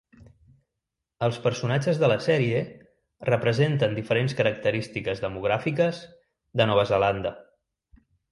Els 1.25 1.35
personatges 1.43 1.99
de 2.03 2.07
la 2.11 2.15
sèrie 2.27 2.63
representen 3.29 3.93
diferents 3.99 4.35
característiques 4.41 5.23
demogràfiques 5.27 6.01
de 6.63 6.67
Nova 6.73 6.87
Zelanda. 6.93 7.35